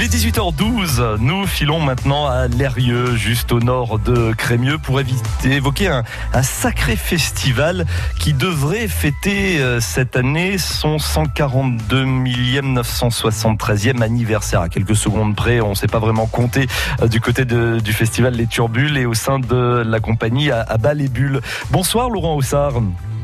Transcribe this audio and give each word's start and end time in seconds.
Il 0.00 0.04
est 0.04 0.14
18h12. 0.14 1.16
Nous 1.18 1.44
filons 1.44 1.80
maintenant 1.80 2.28
à 2.28 2.46
Lérieux, 2.46 3.16
juste 3.16 3.50
au 3.50 3.58
nord 3.58 3.98
de 3.98 4.32
Crémieux, 4.32 4.78
pour 4.78 5.00
évoquer 5.44 5.88
un, 5.88 6.04
sacré 6.44 6.94
festival 6.94 7.84
qui 8.20 8.32
devrait 8.32 8.86
fêter 8.86 9.58
euh, 9.58 9.80
cette 9.80 10.14
année 10.14 10.56
son 10.56 11.00
142 11.00 12.04
millième 12.04 12.78
973e 12.78 14.00
anniversaire. 14.00 14.60
À 14.60 14.68
quelques 14.68 14.94
secondes 14.94 15.34
près, 15.34 15.60
on 15.60 15.70
ne 15.70 15.74
sait 15.74 15.88
pas 15.88 15.98
vraiment 15.98 16.26
compter 16.26 16.68
euh, 17.02 17.08
du 17.08 17.20
côté 17.20 17.44
du 17.44 17.92
festival 17.92 18.34
Les 18.34 18.46
Turbules 18.46 18.96
et 18.98 19.04
au 19.04 19.14
sein 19.14 19.40
de 19.40 19.82
la 19.84 19.98
compagnie 19.98 20.52
à, 20.52 20.60
à 20.60 20.94
les 20.94 21.08
Bulles. 21.08 21.40
Bonsoir 21.72 22.08
Laurent 22.08 22.36
Houssard. 22.36 22.74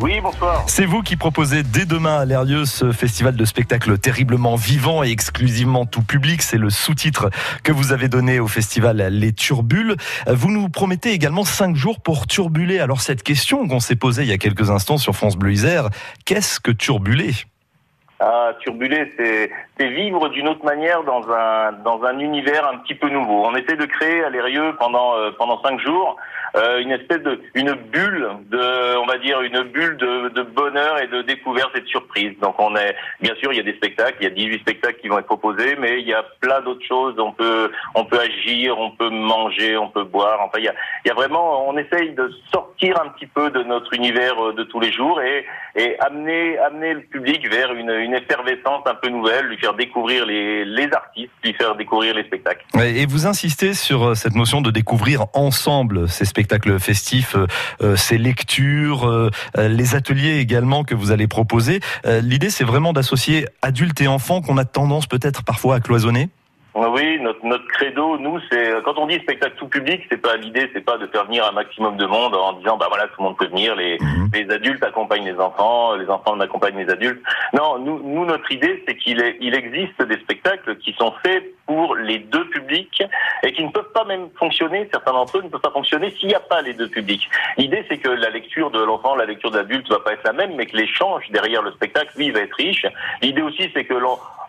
Oui, 0.00 0.20
bonsoir. 0.20 0.64
C'est 0.66 0.84
vous 0.84 1.02
qui 1.02 1.16
proposez 1.16 1.62
dès 1.62 1.86
demain 1.86 2.18
à 2.18 2.24
Lérieux 2.24 2.64
ce 2.64 2.92
festival 2.92 3.36
de 3.36 3.44
spectacles 3.44 3.96
terriblement 3.98 4.56
vivant 4.56 5.02
et 5.02 5.10
exclusivement 5.10 5.86
tout 5.86 6.02
public. 6.02 6.42
C'est 6.42 6.58
le 6.58 6.68
sous-titre 6.68 7.30
que 7.62 7.72
vous 7.72 7.92
avez 7.92 8.08
donné 8.08 8.40
au 8.40 8.48
festival 8.48 8.96
Les 9.10 9.32
Turbules. 9.32 9.96
Vous 10.26 10.50
nous 10.50 10.68
promettez 10.68 11.12
également 11.12 11.44
cinq 11.44 11.76
jours 11.76 12.00
pour 12.00 12.26
turbuler. 12.26 12.80
Alors 12.80 13.00
cette 13.00 13.22
question 13.22 13.66
qu'on 13.68 13.80
s'est 13.80 13.96
posée 13.96 14.22
il 14.22 14.28
y 14.28 14.32
a 14.32 14.38
quelques 14.38 14.70
instants 14.70 14.98
sur 14.98 15.14
France 15.14 15.36
Bleu 15.36 15.52
Isère, 15.52 15.88
qu'est-ce 16.24 16.60
que 16.60 16.70
turbuler? 16.70 17.32
Ah, 18.20 18.52
turbuler, 18.60 19.12
c'est 19.18 19.88
vivre 19.88 20.28
d'une 20.28 20.48
autre 20.48 20.64
manière 20.64 21.02
dans 21.02 21.22
un 21.30 21.72
dans 21.84 22.02
un 22.04 22.18
univers 22.20 22.66
un 22.68 22.78
petit 22.78 22.94
peu 22.94 23.08
nouveau. 23.10 23.44
On 23.44 23.54
essaie 23.54 23.76
de 23.76 23.84
créer 23.86 24.24
à 24.24 24.30
Lérieux 24.30 24.74
pendant 24.78 25.16
euh, 25.16 25.30
pendant 25.36 25.60
cinq 25.62 25.80
jours 25.80 26.16
euh, 26.56 26.78
une 26.78 26.92
espèce 26.92 27.20
de 27.22 27.40
une 27.54 27.72
bulle 27.72 28.28
de 28.48 28.96
on 28.96 29.06
va 29.06 29.18
dire 29.18 29.40
une 29.40 29.62
bulle 29.62 29.96
de, 29.96 30.42
bonheur 30.42 31.02
et 31.02 31.08
de 31.08 31.22
découverte 31.22 31.76
et 31.76 31.80
de 31.80 31.86
surprise. 31.88 32.32
Donc 32.40 32.54
on 32.58 32.76
est 32.76 32.94
bien 33.20 33.34
sûr 33.36 33.52
il 33.52 33.56
y 33.56 33.60
a 33.60 33.64
des 33.64 33.74
spectacles, 33.74 34.18
il 34.20 34.24
y 34.24 34.26
a 34.26 34.30
18 34.30 34.60
spectacles 34.60 35.00
qui 35.00 35.08
vont 35.08 35.18
être 35.18 35.26
proposés, 35.26 35.74
mais 35.80 36.00
il 36.00 36.06
y 36.06 36.14
a 36.14 36.24
plein 36.40 36.60
d'autres 36.60 36.86
choses. 36.86 37.16
On 37.18 37.32
peut 37.32 37.72
on 37.96 38.04
peut 38.04 38.20
agir, 38.20 38.78
on 38.78 38.92
peut 38.92 39.10
manger, 39.10 39.76
on 39.76 39.88
peut 39.88 40.04
boire. 40.04 40.38
Enfin 40.42 40.58
il 40.58 40.64
y 40.64 40.68
a 40.68 40.74
il 41.04 41.08
y 41.08 41.10
a 41.10 41.14
vraiment 41.14 41.68
on 41.68 41.76
essaye 41.76 42.12
de 42.12 42.30
sortir 42.52 43.02
un 43.04 43.08
petit 43.08 43.26
peu 43.26 43.50
de 43.50 43.64
notre 43.64 43.92
univers 43.92 44.38
euh, 44.40 44.52
de 44.52 44.62
tous 44.62 44.78
les 44.78 44.92
jours 44.92 45.20
et 45.20 45.44
et 45.74 45.98
amener 45.98 46.56
amener 46.58 46.94
le 46.94 47.02
public 47.02 47.50
vers 47.50 47.72
une 47.72 47.90
une 47.90 48.14
effervescence 48.14 48.82
un 48.86 48.94
peu 48.94 49.08
nouvelle, 49.08 49.46
lui 49.46 49.58
faire 49.58 49.74
découvrir 49.74 50.24
les 50.24 50.64
les 50.64 50.88
artistes, 50.92 51.32
lui 51.42 51.52
faire 51.54 51.74
découvrir 51.74 52.14
les 52.14 52.22
spectacles. 52.22 52.64
Et 52.80 53.06
vous 53.06 53.26
insistez 53.26 53.74
sur 53.74 54.04
euh, 54.04 54.14
cette 54.14 54.36
notion 54.36 54.60
de 54.60 54.70
découvrir 54.70 55.24
ensemble 55.34 56.08
ces 56.08 56.24
spectacles 56.24 56.43
spectacles 56.44 56.78
festifs, 56.78 57.36
euh, 57.36 57.46
euh, 57.80 57.96
ces 57.96 58.18
lectures, 58.18 59.08
euh, 59.08 59.30
les 59.56 59.94
ateliers 59.94 60.38
également 60.38 60.84
que 60.84 60.94
vous 60.94 61.10
allez 61.10 61.26
proposer. 61.26 61.80
L'idée, 62.04 62.50
c'est 62.50 62.64
vraiment 62.64 62.92
d'associer 62.92 63.46
adultes 63.62 64.00
et 64.00 64.08
enfants 64.08 64.42
qu'on 64.42 64.58
a 64.58 64.64
tendance 64.64 65.06
peut-être 65.06 65.42
parfois 65.42 65.76
à 65.76 65.80
cloisonner 65.80 66.28
oui, 66.74 67.20
notre, 67.20 67.44
notre 67.44 67.66
credo, 67.68 68.18
nous, 68.18 68.40
c'est 68.50 68.82
quand 68.84 68.98
on 68.98 69.06
dit 69.06 69.20
spectacle 69.20 69.54
tout 69.56 69.68
public, 69.68 70.02
c'est 70.10 70.20
pas 70.20 70.36
l'idée, 70.36 70.68
c'est 70.72 70.84
pas 70.84 70.98
de 70.98 71.06
faire 71.06 71.24
venir 71.26 71.46
un 71.46 71.52
maximum 71.52 71.96
de 71.96 72.06
monde 72.06 72.34
en 72.34 72.54
disant 72.54 72.76
bah 72.76 72.86
voilà 72.88 73.04
tout 73.04 73.14
le 73.18 73.24
monde 73.24 73.36
peut 73.36 73.46
venir, 73.46 73.76
les, 73.76 73.98
mhm. 74.00 74.30
les 74.34 74.50
adultes 74.50 74.82
accompagnent 74.82 75.24
les 75.24 75.38
enfants, 75.38 75.94
les 75.94 76.08
enfants 76.08 76.38
accompagnent 76.40 76.78
les 76.78 76.90
adultes. 76.90 77.22
Non, 77.52 77.78
nous, 77.78 78.00
nous 78.02 78.24
notre 78.24 78.50
idée, 78.50 78.82
c'est 78.86 78.96
qu'il 78.96 79.22
il 79.40 79.54
existe 79.54 80.02
des 80.02 80.18
spectacles 80.18 80.76
qui 80.78 80.92
sont 80.94 81.12
faits 81.24 81.44
pour 81.66 81.94
les 81.96 82.18
deux 82.18 82.48
publics 82.50 83.02
et 83.42 83.52
qui 83.52 83.64
ne 83.64 83.70
peuvent 83.70 83.92
pas 83.92 84.04
même 84.04 84.28
fonctionner. 84.36 84.88
Certains 84.92 85.12
d'entre 85.12 85.38
eux 85.38 85.42
ne 85.42 85.48
peuvent 85.48 85.60
pas 85.60 85.70
fonctionner 85.70 86.10
s'il 86.10 86.28
n'y 86.28 86.34
a 86.34 86.40
pas 86.40 86.62
les 86.62 86.74
deux 86.74 86.88
publics. 86.88 87.28
L'idée, 87.56 87.84
c'est 87.88 87.98
que 87.98 88.08
la 88.08 88.30
lecture 88.30 88.70
de 88.70 88.82
l'enfant, 88.82 89.14
la 89.14 89.26
lecture 89.26 89.50
de 89.50 89.58
l'adulte 89.58 89.88
va 89.88 90.00
pas 90.00 90.12
être 90.12 90.24
la 90.24 90.32
même, 90.32 90.54
mais 90.56 90.66
que 90.66 90.76
l'échange 90.76 91.30
derrière 91.30 91.62
le 91.62 91.72
spectacle, 91.72 92.10
lui, 92.16 92.30
va 92.30 92.40
être 92.40 92.54
riche. 92.54 92.86
L'idée 93.22 93.42
aussi, 93.42 93.70
c'est 93.74 93.84
que 93.84 93.94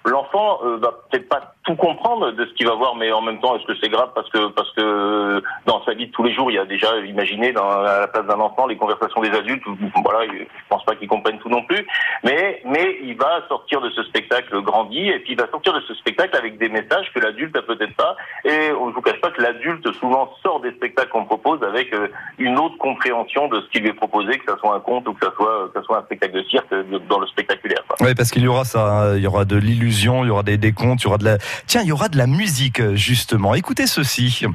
l'enfant 0.06 0.60
euh, 0.64 0.78
va 0.78 0.92
peut-être 1.10 1.28
pas 1.30 1.54
tout 1.64 1.76
comprendre 1.76 2.32
de 2.32 2.46
ce 2.46 2.54
qu'il 2.54 2.68
va 2.68 2.76
voir, 2.76 2.96
mais 2.96 3.12
en 3.12 3.22
même 3.22 3.40
temps, 3.40 3.56
est-ce 3.58 3.66
que 3.66 3.74
c'est 3.82 3.90
grave 3.90 4.12
parce 4.14 4.30
que 4.30 4.50
parce 4.50 4.72
que 4.74 5.42
dans 5.66 5.84
sa 5.84 5.94
vie 5.94 6.08
de 6.08 6.12
tous 6.12 6.24
les 6.24 6.34
jours, 6.34 6.52
il 6.52 6.56
y 6.56 6.60
a 6.60 6.66
déjà 6.66 6.96
imaginé 7.00 7.52
dans 7.54 7.68
à 7.68 8.02
la 8.02 8.08
place 8.08 8.26
d'un 8.26 8.40
enfant 8.40 8.68
les 8.68 8.78
conversations 8.78 9.22
des 9.22 9.32
adultes. 9.32 9.64
Voilà, 10.04 10.32
je 10.32 10.46
pense 10.70 10.86
pas 10.86 10.96
qu'il 10.96 11.08
comprenne 11.08 11.40
tout 11.40 11.50
non 11.50 11.64
plus, 11.64 11.86
mais 12.24 12.62
mais 12.66 12.98
il 13.04 13.18
va 13.18 13.42
sortir 13.48 13.82
de 13.82 13.90
ce 13.90 14.04
spectacle 14.04 14.62
grandi 14.62 15.10
et 15.10 15.20
puis 15.20 15.34
il 15.34 15.40
va 15.40 15.50
sortir 15.50 15.74
de 15.74 15.82
ce 15.82 15.94
spectacle 15.96 16.36
avec 16.38 16.58
des 16.58 16.70
messages 16.70 17.12
que 17.14 17.20
l'adulte 17.20 17.56
a 17.58 17.64
peut-être 17.64 17.96
pas. 17.96 18.16
Et 18.44 18.72
on 18.80 18.88
ne 18.88 18.92
vous 18.92 19.02
cache 19.02 19.20
pas 19.22 19.32
que 19.32 19.42
l'adulte 19.42 19.92
souvent 19.94 20.32
sort 20.44 20.60
des 20.62 20.72
spectacles 20.72 21.10
qu'on 21.10 21.26
propose 21.26 21.64
avec 21.64 21.94
euh, 21.94 22.08
une 22.38 22.60
autre 22.60 22.78
compréhension 22.78 23.48
de 23.48 23.62
ce 23.62 23.70
qu'il 23.70 23.82
lui 23.82 23.90
est 23.90 23.94
proposé, 23.94 24.38
que 24.38 24.52
ce 24.52 24.60
soit 24.60 24.76
un 24.76 24.80
conte 24.80 25.08
ou 25.08 25.14
que 25.14 25.26
ce 25.26 25.32
soit 25.36 25.70
que 25.74 25.80
ça 25.80 25.84
soit 25.84 26.00
un 26.00 26.04
spectacle 26.04 26.34
de 26.34 26.44
cirque 26.44 26.74
dans 27.10 27.20
le 27.20 27.28
spectaculaire. 27.28 27.84
Oui, 28.02 28.14
parce 28.16 28.32
qu'il 28.32 28.44
y 28.44 28.48
aura 28.48 28.66
ça, 28.66 28.86
hein. 28.86 29.16
il 29.18 29.24
y 29.24 29.28
aura 29.28 29.46
de 29.46 29.56
l'illusion, 29.56 29.95
il 30.04 30.28
y 30.28 30.30
aura 30.30 30.44
des, 30.44 30.58
des 30.58 30.72
contes, 30.72 31.02
il 31.02 31.06
y 31.06 31.08
aura 31.08 31.18
de 31.18 31.26
la 31.26 31.38
Tiens, 31.68 31.82
il 31.82 31.88
y 31.88 31.92
aura 31.92 32.10
de 32.10 32.18
la 32.18 32.28
musique, 32.28 32.96
justement. 32.96 33.56
Écoutez 33.56 33.88
ceci. 33.88 34.46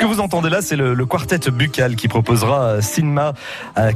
Que 0.00 0.06
vous 0.06 0.20
entendez 0.20 0.48
là, 0.48 0.62
c'est 0.62 0.76
le, 0.76 1.04
quartet 1.04 1.50
buccal 1.50 1.94
qui 1.94 2.08
proposera 2.08 2.80
Cinema 2.80 3.34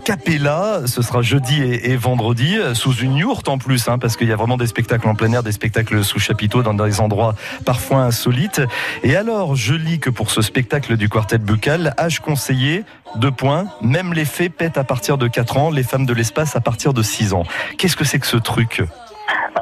Capella. 0.05 0.83
Ce 0.85 1.01
sera 1.01 1.23
jeudi 1.23 1.63
et, 1.63 1.97
vendredi, 1.97 2.59
sous 2.75 2.93
une 2.93 3.17
yourte 3.17 3.49
en 3.49 3.57
plus, 3.57 3.89
hein, 3.89 3.99
parce 3.99 4.19
qu'il 4.19 4.29
y 4.29 4.33
a 4.33 4.37
vraiment 4.37 4.59
des 4.59 4.67
spectacles 4.67 5.09
en 5.09 5.15
plein 5.15 5.33
air, 5.33 5.43
des 5.43 5.53
spectacles 5.53 6.05
sous 6.05 6.19
chapiteau 6.19 6.63
dans 6.63 6.75
des 6.75 7.01
endroits 7.01 7.35
parfois 7.65 8.03
insolites. 8.03 8.61
Et 9.03 9.17
alors, 9.17 9.57
je 9.57 9.73
lis 9.73 9.99
que 9.99 10.11
pour 10.11 10.31
ce 10.31 10.43
spectacle 10.43 10.99
du 10.99 11.09
quartet 11.09 11.39
buccal, 11.39 11.95
âge 11.99 12.21
conseillé, 12.21 12.85
deux 13.17 13.33
points, 13.33 13.67
même 13.81 14.13
les 14.13 14.27
faits 14.27 14.53
pètent 14.53 14.79
à 14.79 14.85
partir 14.85 15.17
de 15.17 15.27
4 15.27 15.57
ans, 15.57 15.71
les 15.71 15.85
femmes 15.85 16.05
de 16.05 16.13
l'espace 16.13 16.55
à 16.55 16.61
partir 16.61 16.93
de 16.93 17.03
6 17.03 17.33
ans. 17.33 17.45
Qu'est-ce 17.79 17.97
que 17.97 18.05
c'est 18.05 18.19
que 18.19 18.27
ce 18.27 18.37
truc? 18.37 18.83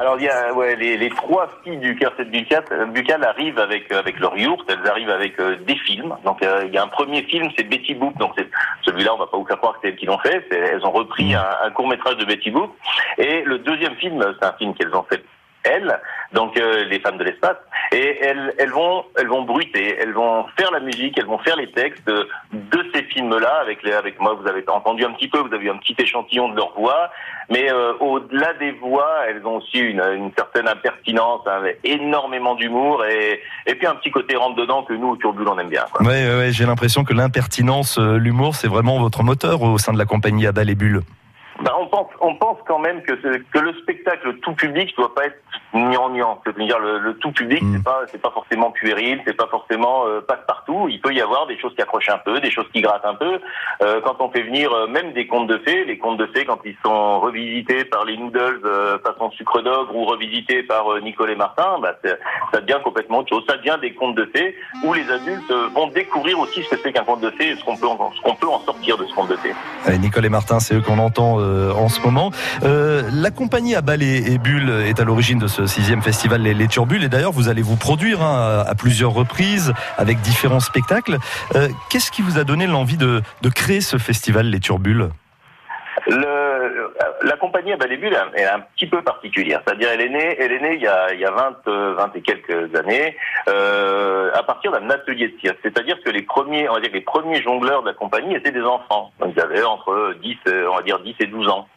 Alors 0.03 0.17
il 0.19 0.25
y 0.25 0.29
a 0.29 0.53
ouais, 0.53 0.75
les, 0.75 1.09
trois 1.11 1.47
filles 1.63 1.77
du 1.77 1.95
quartet 1.95 2.25
buccal, 2.25 2.65
buccal 2.93 3.23
arrivent 3.23 3.57
avec 3.57 3.89
euh, 3.89 3.99
avec 3.99 4.19
leur 4.19 4.37
yourte, 4.37 4.69
elles 4.69 4.85
arrivent 4.89 5.09
avec 5.09 5.39
euh, 5.39 5.55
des 5.65 5.77
films. 5.77 6.13
Donc 6.25 6.43
euh, 6.43 6.63
il 6.67 6.73
y 6.73 6.77
a 6.77 6.83
un 6.83 6.89
premier 6.89 7.23
film, 7.23 7.49
c'est 7.55 7.63
Betty 7.63 7.93
Boop. 7.93 8.17
Donc 8.17 8.33
celui-là, 8.81 9.13
on 9.13 9.17
va 9.17 9.27
pas 9.27 9.37
vous 9.37 9.45
faire 9.45 9.59
croire 9.59 9.75
que 9.75 9.79
c'est 9.81 9.87
elles 9.87 9.95
qui 9.95 10.05
l'ont 10.05 10.17
fait. 10.17 10.45
Elles 10.51 10.85
ont 10.85 10.91
repris 10.91 11.33
un, 11.33 11.47
un 11.63 11.69
court 11.71 11.87
métrage 11.87 12.17
de 12.17 12.25
Betty 12.25 12.51
Boop. 12.51 12.75
Et 13.17 13.43
le 13.43 13.59
deuxième 13.59 13.95
film, 13.95 14.21
c'est 14.37 14.45
un 14.45 14.51
film 14.53 14.73
qu'elles 14.73 14.93
ont 14.93 15.03
fait 15.03 15.23
elles, 15.63 15.99
donc 16.33 16.55
les 16.55 16.99
femmes 16.99 17.17
de 17.17 17.23
l'espace, 17.23 17.57
et 17.91 18.17
elles, 18.21 18.53
elles 18.57 18.71
vont, 18.71 19.05
elles 19.17 19.27
vont 19.27 19.43
bruiter, 19.43 19.97
elles 19.99 20.13
vont 20.13 20.45
faire 20.57 20.71
la 20.71 20.79
musique, 20.79 21.17
elles 21.17 21.25
vont 21.25 21.37
faire 21.39 21.55
les 21.55 21.71
textes 21.71 22.07
de, 22.07 22.27
ces 22.93 23.03
films-là. 23.03 23.59
Avec 23.61 23.83
les, 23.83 23.93
avec 23.93 24.19
moi, 24.19 24.33
vous 24.33 24.47
avez 24.47 24.63
entendu 24.67 25.05
un 25.05 25.11
petit 25.11 25.27
peu, 25.27 25.39
vous 25.39 25.53
avez 25.53 25.65
eu 25.65 25.69
un 25.69 25.77
petit 25.77 25.95
échantillon 25.97 26.49
de 26.49 26.55
leur 26.55 26.73
voix, 26.73 27.11
mais 27.49 27.71
euh, 27.71 27.93
au-delà 27.99 28.53
des 28.53 28.71
voix, 28.71 29.09
elles 29.27 29.45
ont 29.45 29.57
aussi 29.57 29.79
une, 29.79 30.01
une 30.15 30.31
certaine 30.35 30.67
impertinence, 30.67 31.41
avec 31.45 31.79
énormément 31.83 32.55
d'humour 32.55 33.05
et, 33.05 33.41
et 33.65 33.75
puis 33.75 33.87
un 33.87 33.95
petit 33.95 34.11
côté 34.11 34.35
rentre 34.35 34.55
dedans 34.55 34.83
que 34.83 34.93
nous 34.93 35.09
au 35.09 35.17
Turbule 35.17 35.47
on 35.47 35.59
aime 35.59 35.69
bien. 35.69 35.85
Oui, 35.99 36.51
j'ai 36.51 36.65
l'impression 36.65 37.03
que 37.03 37.13
l'impertinence, 37.13 37.97
euh, 37.97 38.17
l'humour, 38.17 38.55
c'est 38.55 38.67
vraiment 38.67 38.99
votre 38.99 39.23
moteur 39.23 39.61
au 39.61 39.77
sein 39.77 39.93
de 39.93 39.97
la 39.97 40.05
compagnie 40.05 40.47
Abel 40.47 40.69
et 40.69 40.75
Bulle. 40.75 41.01
Ben, 41.61 41.71
on 41.79 41.87
pense, 41.87 42.07
on 42.19 42.35
pense 42.35 42.57
quand 42.67 42.79
même 42.79 43.01
que, 43.03 43.13
que 43.13 43.59
le 43.59 43.73
spectacle 43.75 44.37
tout 44.39 44.53
public 44.53 44.91
ne 44.97 45.03
doit 45.03 45.13
pas 45.13 45.25
être 45.25 45.37
gnangnan. 45.73 46.41
C'est-à-dire 46.43 46.79
le, 46.79 46.99
le, 46.99 47.15
tout 47.17 47.31
public, 47.31 47.61
mm. 47.61 47.75
c'est 47.75 47.83
pas, 47.83 48.01
c'est 48.07 48.21
pas 48.21 48.31
forcément 48.31 48.71
puéril, 48.71 49.21
c'est 49.25 49.35
pas 49.35 49.47
forcément 49.47 50.07
euh, 50.07 50.21
passe-partout. 50.21 50.87
Il 50.89 50.99
peut 51.01 51.13
y 51.13 51.21
avoir 51.21 51.47
des 51.47 51.57
choses 51.59 51.73
qui 51.75 51.81
accrochent 51.81 52.09
un 52.09 52.17
peu, 52.19 52.39
des 52.39 52.51
choses 52.51 52.65
qui 52.73 52.81
grattent 52.81 53.05
un 53.05 53.15
peu. 53.15 53.39
Euh, 53.83 54.01
quand 54.03 54.17
on 54.19 54.29
fait 54.29 54.43
venir 54.43 54.71
euh, 54.73 54.87
même 54.87 55.13
des 55.13 55.27
contes 55.27 55.47
de 55.47 55.57
fées, 55.59 55.85
les 55.85 55.97
contes 55.97 56.17
de 56.17 56.27
fées 56.27 56.45
quand 56.45 56.59
ils 56.65 56.77
sont 56.83 57.19
revisités 57.19 57.85
par 57.85 58.05
les 58.05 58.17
Noodles 58.17 58.61
façon 59.03 59.31
sucre 59.31 59.61
d'ogre 59.61 59.95
ou 59.95 60.05
revisités 60.05 60.63
par 60.63 60.85
Nicolas 61.01 61.35
Martin, 61.35 61.79
bah, 61.81 61.95
ça 62.51 62.61
devient 62.61 62.79
complètement 62.83 63.19
autre 63.19 63.29
chose. 63.29 63.43
Ça 63.47 63.57
devient 63.57 63.77
des 63.81 63.93
contes 63.93 64.15
de 64.15 64.25
fées 64.35 64.55
où 64.83 64.93
les 64.93 65.09
adultes 65.09 65.51
vont 65.73 65.87
découvrir 65.87 66.39
aussi 66.39 66.63
ce 66.63 66.69
que 66.69 66.81
c'est 66.81 66.91
qu'un 66.91 67.03
conte 67.03 67.21
de 67.21 67.29
fées 67.31 67.49
et 67.51 67.55
ce 67.55 67.63
qu'on 67.63 67.77
peut, 67.77 67.87
en, 67.87 68.11
ce 68.11 68.21
qu'on 68.21 68.35
peut 68.35 68.47
en 68.47 68.59
sortir 68.59 68.97
de 68.97 69.05
ce 69.05 69.13
conte 69.13 69.29
de 69.29 69.35
fées. 69.37 69.53
Nicolas 69.99 70.29
Martin, 70.29 70.59
c'est 70.59 70.75
eux 70.75 70.81
qu'on 70.81 70.99
entend 70.99 71.39
en 71.75 71.89
ce 71.89 72.01
moment. 72.01 72.31
la 72.61 73.31
compagnie 73.31 73.75
à 73.75 73.81
et 74.01 74.37
Bulle 74.37 74.69
est 74.85 74.99
à 74.99 75.03
l'origine 75.03 75.39
de 75.39 75.47
ce 75.47 75.65
sixième 75.67 76.01
festival 76.01 76.41
Les, 76.41 76.53
les 76.53 76.67
Turbules. 76.67 77.03
Et 77.03 77.09
d'ailleurs, 77.09 77.31
vous 77.31 77.49
allez 77.49 77.61
vous 77.61 77.75
produire 77.75 78.21
hein, 78.21 78.63
à 78.65 78.75
plusieurs 78.75 79.11
reprises 79.11 79.73
avec 79.97 80.21
différents 80.21 80.59
spectacles. 80.59 81.17
Euh, 81.55 81.69
qu'est-ce 81.89 82.11
qui 82.11 82.21
vous 82.21 82.37
a 82.37 82.43
donné 82.43 82.67
l'envie 82.67 82.97
de, 82.97 83.21
créer 83.53 83.81
ce 83.81 83.97
festival 83.97 84.47
Les 84.47 84.59
Turbules? 84.59 85.09
Compagnie 87.43 87.73
à 87.73 87.77
Balébule 87.77 88.17
est 88.35 88.45
un 88.45 88.61
petit 88.61 88.87
peu 88.87 89.01
particulière. 89.01 89.61
C'est-à-dire, 89.65 89.89
elle 89.91 89.99
est 89.99 90.09
née, 90.09 90.37
elle 90.39 90.53
est 90.53 90.61
née 90.61 90.75
il 90.75 90.81
y 90.81 90.87
a, 90.87 91.13
il 91.13 91.19
y 91.19 91.25
a 91.25 91.31
20, 91.31 91.57
20 91.65 92.15
et 92.15 92.21
quelques 92.21 92.73
années, 92.73 93.17
euh, 93.49 94.31
à 94.33 94.43
partir 94.43 94.71
d'un 94.71 94.89
atelier 94.89 95.27
de 95.27 95.37
cirque. 95.41 95.57
C'est-à-dire 95.61 96.01
que 96.05 96.09
les 96.09 96.21
premiers, 96.21 96.69
on 96.69 96.75
va 96.75 96.79
dire 96.79 96.91
les 96.93 97.01
premiers 97.01 97.41
jongleurs 97.41 97.81
de 97.81 97.89
la 97.89 97.93
compagnie 97.95 98.33
étaient 98.33 98.53
des 98.53 98.63
enfants. 98.63 99.11
Ils 99.27 99.37
avaient 99.41 99.61
entre 99.61 100.15
10, 100.21 100.37
on 100.71 100.75
va 100.77 100.81
dire 100.83 100.99
10 100.99 101.15
et 101.19 101.27
12 101.27 101.49
ans. 101.49 101.67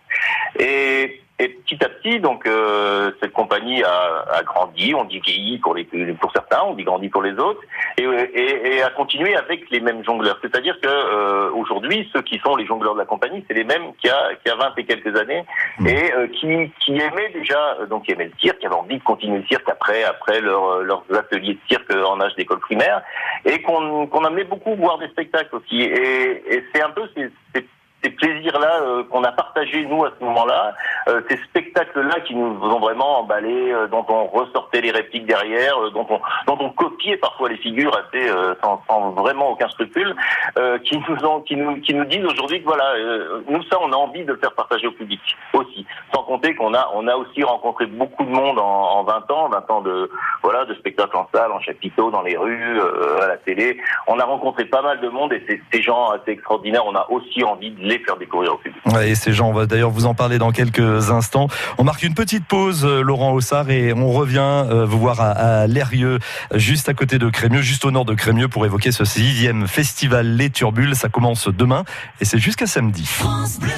Et 1.38 1.48
petit 1.48 1.84
à 1.84 1.88
petit, 1.90 2.18
donc 2.18 2.46
euh, 2.46 3.10
cette 3.20 3.32
compagnie 3.32 3.82
a, 3.82 4.24
a, 4.32 4.42
grandi, 4.42 4.94
on 4.94 5.04
dit 5.04 5.20
vieilli 5.20 5.58
pour 5.58 5.74
les 5.74 5.84
pour 5.84 6.32
certains, 6.32 6.62
on 6.64 6.72
dit 6.74 6.84
grandi 6.84 7.10
pour 7.10 7.22
les 7.22 7.32
autres, 7.32 7.60
et, 7.98 8.04
et, 8.04 8.76
et 8.76 8.82
a 8.82 8.88
continué 8.88 9.36
avec 9.36 9.68
les 9.70 9.80
mêmes 9.80 10.02
jongleurs. 10.02 10.38
C'est-à-dire 10.40 10.80
que 10.80 10.88
euh, 10.88 11.50
aujourd'hui, 11.52 12.08
ceux 12.14 12.22
qui 12.22 12.38
sont 12.38 12.56
les 12.56 12.64
jongleurs 12.64 12.94
de 12.94 13.00
la 13.00 13.04
compagnie, 13.04 13.44
c'est 13.46 13.54
les 13.54 13.64
mêmes 13.64 13.92
qu'il 14.00 14.08
y 14.08 14.12
a 14.12 14.34
qu'il 14.36 14.50
y 14.50 14.54
a 14.54 14.56
20 14.56 14.72
et 14.78 14.84
quelques 14.84 15.14
années, 15.14 15.44
mmh. 15.78 15.86
et 15.86 16.12
euh, 16.14 16.26
qui 16.28 16.72
qui 16.80 16.92
aimaient 16.92 17.30
déjà, 17.34 17.84
donc 17.90 18.04
qui 18.04 18.12
aimaient 18.12 18.30
le 18.32 18.40
cirque, 18.40 18.58
qui 18.58 18.66
avaient 18.66 18.74
envie 18.74 18.96
de 18.96 19.04
continuer 19.04 19.40
le 19.40 19.46
cirque 19.46 19.68
après 19.68 20.04
après 20.04 20.40
leur, 20.40 20.82
leurs 20.84 21.04
ateliers 21.12 21.54
de 21.54 21.60
cirque 21.68 21.90
en 21.90 22.18
âge 22.22 22.34
d'école 22.36 22.60
primaire, 22.60 23.02
et 23.44 23.60
qu'on 23.60 24.06
qu'on 24.06 24.24
amenait 24.24 24.44
beaucoup 24.44 24.74
voir 24.74 24.96
des 24.96 25.08
spectacles 25.08 25.54
aussi. 25.54 25.82
Et, 25.82 26.54
et 26.54 26.64
c'est 26.72 26.82
un 26.82 26.90
peu 26.90 27.02
ces, 27.14 27.30
ces 27.54 27.66
ces 28.06 28.10
plaisirs-là 28.10 28.80
euh, 28.82 29.04
qu'on 29.04 29.24
a 29.24 29.32
partagés 29.32 29.84
nous 29.86 30.04
à 30.04 30.12
ce 30.18 30.24
moment-là, 30.24 30.74
euh, 31.08 31.20
ces 31.28 31.36
spectacles-là 31.38 32.20
qui 32.20 32.34
nous 32.34 32.56
ont 32.62 32.78
vraiment 32.78 33.20
emballés, 33.20 33.72
euh, 33.72 33.88
dont 33.88 34.04
on 34.08 34.26
ressortait 34.26 34.80
les 34.80 34.92
répliques 34.92 35.26
derrière, 35.26 35.74
dont 35.90 36.06
on 36.48 36.70
copiait 36.70 37.16
parfois 37.16 37.48
les 37.48 37.56
figures 37.56 37.96
assez 37.96 38.28
sans, 38.62 39.10
vraiment 39.12 39.50
aucun 39.50 39.68
scrupule, 39.68 40.14
qui 40.84 41.54
nous 41.94 42.04
disent 42.04 42.24
aujourd'hui 42.24 42.60
que 42.60 42.66
voilà, 42.66 42.94
nous 43.48 43.62
ça 43.64 43.78
on 43.80 43.92
a 43.92 43.96
envie 43.96 44.24
de 44.24 44.32
le 44.32 44.38
faire 44.38 44.52
partager 44.52 44.86
au 44.86 44.92
public 44.92 45.20
aussi. 45.52 45.86
Sans 46.14 46.22
compter 46.22 46.54
qu'on 46.54 46.74
a 46.74 47.16
aussi 47.16 47.42
rencontré 47.42 47.86
beaucoup 47.86 48.24
de 48.24 48.30
monde 48.30 48.58
en, 48.58 49.00
en 49.00 49.04
20 49.04 49.30
ans, 49.30 49.48
20 49.48 49.70
ans 49.70 49.80
de 49.80 50.10
spectacles 50.78 51.16
en 51.16 51.28
salle, 51.34 51.52
en 51.52 51.60
chapiteaux, 51.60 52.10
dans 52.10 52.22
les 52.22 52.36
rues, 52.36 52.80
à 53.22 53.26
la 53.26 53.36
télé. 53.36 53.78
On 54.06 54.18
a 54.18 54.24
rencontré 54.24 54.64
pas 54.64 54.82
mal 54.82 55.00
de 55.00 55.08
monde 55.08 55.32
et 55.32 55.44
ces 55.72 55.82
gens 55.82 56.10
assez 56.10 56.32
extraordinaires. 56.32 56.86
On 56.86 56.94
a 56.94 57.06
aussi 57.10 57.42
envie 57.44 57.70
de 57.70 57.80
les 57.80 57.95
faire 58.04 58.16
découvrir 58.18 58.54
au 58.54 58.58
public. 58.58 58.80
et 59.04 59.14
ces 59.14 59.32
gens, 59.32 59.48
on 59.48 59.52
va 59.52 59.66
d'ailleurs 59.66 59.90
vous 59.90 60.06
en 60.06 60.14
parler 60.14 60.38
dans 60.38 60.52
quelques 60.52 61.10
instants. 61.10 61.48
On 61.78 61.84
marque 61.84 62.02
une 62.02 62.14
petite 62.14 62.46
pause, 62.46 62.84
euh, 62.84 63.02
Laurent 63.02 63.32
Ossard, 63.32 63.70
et 63.70 63.92
on 63.92 64.10
revient 64.10 64.38
euh, 64.40 64.84
vous 64.84 64.98
voir 64.98 65.20
à, 65.20 65.30
à 65.30 65.66
Lérieux, 65.66 66.18
juste 66.54 66.88
à 66.88 66.94
côté 66.94 67.18
de 67.18 67.28
Crémieux, 67.28 67.62
juste 67.62 67.84
au 67.84 67.90
nord 67.90 68.04
de 68.04 68.14
Crémieux, 68.14 68.48
pour 68.48 68.64
évoquer 68.66 68.92
ce 68.92 69.04
sixième 69.04 69.66
festival 69.66 70.36
Les 70.36 70.50
Turbules. 70.50 70.94
Ça 70.94 71.08
commence 71.08 71.48
demain 71.48 71.84
et 72.20 72.24
c'est 72.24 72.38
jusqu'à 72.38 72.66
samedi. 72.66 73.04
France 73.06 73.58
Bleu. 73.58 73.70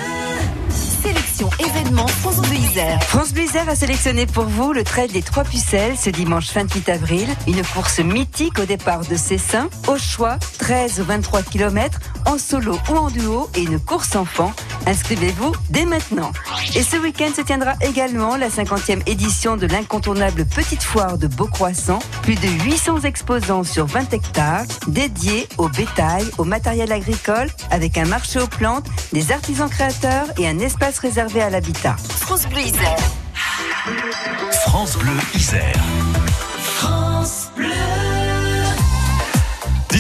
Sélection 1.03 1.49
événement 1.61 2.07
France 2.07 2.41
Bleu 2.43 2.57
Isère. 2.57 3.03
France 3.05 3.33
Bleu 3.33 3.45
Isère 3.45 3.69
a 3.69 3.75
sélectionné 3.75 4.27
pour 4.27 4.45
vous 4.45 4.73
le 4.73 4.83
trail 4.85 5.09
des 5.09 5.23
Trois 5.23 5.45
Pucelles 5.45 5.97
ce 5.97 6.11
dimanche 6.11 6.53
28 6.53 6.89
avril. 6.89 7.29
Une 7.47 7.63
course 7.63 8.01
mythique 8.01 8.59
au 8.59 8.65
départ 8.65 9.01
de 9.07 9.17
Cessin. 9.17 9.69
Au 9.87 9.97
choix, 9.97 10.39
13 10.69 11.01
ou 11.01 11.05
23 11.05 11.43
km 11.45 11.99
en 12.27 12.37
solo 12.37 12.79
ou 12.91 12.95
en 12.95 13.09
duo 13.09 13.49
et 13.55 13.63
une 13.63 13.81
course 13.81 14.15
enfant. 14.17 14.53
Inscrivez-vous 14.87 15.55
dès 15.71 15.87
maintenant. 15.87 16.31
Et 16.75 16.83
ce 16.83 16.99
week-end 16.99 17.31
se 17.35 17.41
tiendra 17.41 17.73
également 17.81 18.37
la 18.37 18.51
50e 18.51 19.01
édition 19.07 19.57
de 19.57 19.67
l'incontournable 19.67 20.45
Petite 20.45 20.83
Foire 20.83 21.17
de 21.17 21.27
Beaucroissant. 21.27 22.01
Plus 22.21 22.35
de 22.35 22.49
800 22.67 23.01
exposants 23.05 23.65
sur 23.65 23.87
20 23.87 24.13
hectares 24.13 24.67
dédiés 24.89 25.49
au 25.57 25.71
bétail, 25.71 26.27
au 26.37 26.45
matériel 26.45 26.93
agricole, 26.93 27.49
avec 27.71 27.97
un 27.97 28.05
marché 28.05 28.39
aux 28.39 28.47
plantes, 28.47 28.89
des 29.15 29.33
artisans 29.33 29.71
créateurs 29.71 30.27
et 30.37 30.47
un 30.47 30.59
espace 30.59 30.99
réservé 30.99 31.41
à 31.41 31.49
l'habitat. 31.49 31.97
France 31.97 32.47
Bleu 32.47 32.61
Isère. 32.61 32.99
France 34.67 34.99
Bleu 34.99 35.17
Isère. 35.35 35.83
France 36.59 37.49
Bleu. 37.57 37.98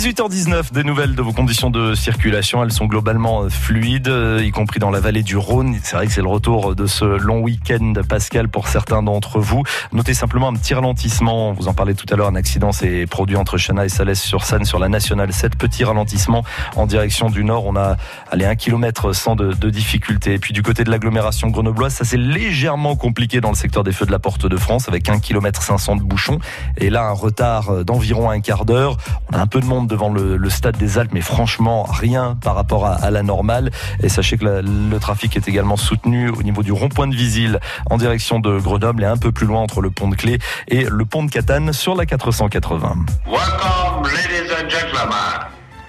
18h19, 0.08 0.72
des 0.72 0.84
nouvelles 0.84 1.14
de 1.14 1.20
vos 1.20 1.34
conditions 1.34 1.68
de 1.68 1.94
circulation. 1.94 2.64
Elles 2.64 2.72
sont 2.72 2.86
globalement 2.86 3.50
fluides, 3.50 4.10
y 4.40 4.50
compris 4.52 4.80
dans 4.80 4.88
la 4.88 5.00
vallée 5.00 5.22
du 5.22 5.36
Rhône. 5.36 5.76
C'est 5.82 5.96
vrai 5.96 6.06
que 6.06 6.12
c'est 6.14 6.22
le 6.22 6.28
retour 6.28 6.74
de 6.74 6.86
ce 6.86 7.04
long 7.04 7.40
week-end 7.40 7.92
Pascal 8.08 8.48
pour 8.48 8.68
certains 8.68 9.02
d'entre 9.02 9.38
vous. 9.38 9.64
Notez 9.92 10.14
simplement 10.14 10.48
un 10.48 10.54
petit 10.54 10.72
ralentissement. 10.72 11.52
Vous 11.52 11.68
en 11.68 11.74
parlez 11.74 11.94
tout 11.94 12.06
à 12.10 12.16
l'heure. 12.16 12.28
Un 12.28 12.36
accident 12.36 12.72
s'est 12.72 13.04
produit 13.04 13.36
entre 13.36 13.58
Chana 13.58 13.84
et 13.84 13.90
Salès 13.90 14.18
sur 14.18 14.78
la 14.78 14.88
nationale 14.88 15.30
7. 15.30 15.56
Petit 15.56 15.84
ralentissement 15.84 16.42
en 16.76 16.86
direction 16.86 17.28
du 17.28 17.44
nord. 17.44 17.66
On 17.66 17.76
a 17.76 17.98
allé 18.30 18.46
un 18.46 18.56
kilomètre 18.56 19.12
sans 19.12 19.36
de, 19.36 19.52
de 19.52 19.68
difficulté. 19.68 20.32
Et 20.32 20.38
puis 20.38 20.54
du 20.54 20.62
côté 20.62 20.84
de 20.84 20.90
l'agglomération 20.90 21.48
grenobloise, 21.48 21.92
ça 21.92 22.06
s'est 22.06 22.16
légèrement 22.16 22.96
compliqué 22.96 23.42
dans 23.42 23.50
le 23.50 23.56
secteur 23.56 23.84
des 23.84 23.92
feux 23.92 24.06
de 24.06 24.12
la 24.12 24.18
Porte 24.18 24.46
de 24.46 24.56
France 24.56 24.88
avec 24.88 25.10
un 25.10 25.18
kilomètre 25.18 25.60
500 25.60 25.96
de 25.96 26.02
bouchons. 26.02 26.38
Et 26.78 26.88
là, 26.88 27.02
un 27.02 27.12
retard 27.12 27.84
d'environ 27.84 28.30
un 28.30 28.40
quart 28.40 28.64
d'heure. 28.64 28.96
On 29.30 29.36
a 29.36 29.40
un 29.40 29.46
peu 29.46 29.60
de 29.60 29.66
monde 29.66 29.86
devant 29.86 29.97
le, 30.08 30.36
le, 30.36 30.50
stade 30.50 30.76
des 30.76 30.98
Alpes, 30.98 31.10
mais 31.12 31.20
franchement 31.20 31.82
rien 31.82 32.36
par 32.40 32.54
rapport 32.54 32.86
à, 32.86 33.10
la 33.10 33.22
normale. 33.22 33.70
Et 34.02 34.08
sachez 34.08 34.38
que 34.38 34.44
le 34.44 34.98
trafic 34.98 35.36
est 35.36 35.48
également 35.48 35.76
soutenu 35.76 36.30
au 36.30 36.42
niveau 36.42 36.62
du 36.62 36.72
rond-point 36.72 37.08
de 37.08 37.14
Visil 37.14 37.58
en 37.90 37.98
direction 37.98 38.38
de 38.38 38.58
Grenoble 38.58 39.02
et 39.02 39.06
un 39.06 39.16
peu 39.16 39.32
plus 39.32 39.46
loin 39.46 39.60
entre 39.60 39.80
le 39.80 39.90
pont 39.90 40.08
de 40.08 40.14
Clé 40.14 40.38
et 40.68 40.84
le 40.88 41.04
pont 41.04 41.24
de 41.24 41.30
Catane 41.30 41.72
sur 41.72 41.94
la 41.94 42.06
480. 42.06 43.06
Welcome, 43.26 44.04
ladies 44.04 44.52
and 44.52 44.70
gentlemen, 44.70 45.48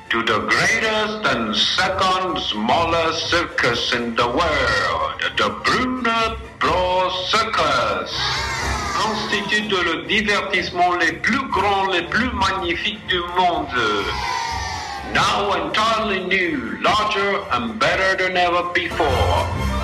to 0.10 0.24
the 0.24 0.40
greatest 0.48 1.26
and 1.26 1.54
second 1.54 2.40
smallest 2.40 3.30
circus 3.30 3.94
in 3.94 4.16
the 4.16 4.28
world, 4.28 5.20
the 5.38 5.50
Brunner 5.64 6.36
Bros 6.60 7.12
Circus. 7.30 8.49
Institut 9.12 9.68
de 9.70 9.78
le 9.78 10.04
divertissement 10.08 10.94
les 10.98 11.14
plus 11.14 11.42
grands, 11.50 11.88
les 11.88 12.04
plus 12.04 12.30
magnifiques 12.32 13.06
du 13.08 13.20
monde. 13.38 13.68
Now 15.14 15.52
entirely 15.52 16.26
new, 16.26 16.78
larger 16.82 17.40
and 17.52 17.80
better 17.80 18.16
than 18.18 18.38
ever 18.38 18.64
before. 18.74 19.79